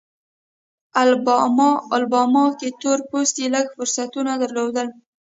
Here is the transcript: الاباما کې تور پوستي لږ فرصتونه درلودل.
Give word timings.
الاباما 1.95 2.43
کې 2.59 2.69
تور 2.81 2.99
پوستي 3.09 3.45
لږ 3.53 3.65
فرصتونه 3.75 4.31
درلودل. 4.41 4.87